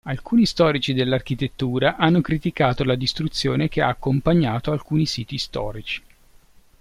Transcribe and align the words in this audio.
Alcuni 0.05 0.47
storici 0.47 0.95
dell'architettura 0.95 1.95
hanno 1.95 2.21
criticato 2.21 2.83
la 2.83 2.95
distruzione 2.95 3.69
che 3.69 3.83
ha 3.83 3.87
accompagnato 3.89 4.71
alcuni 4.71 5.05
siti 5.05 5.37
storici. 5.37 6.01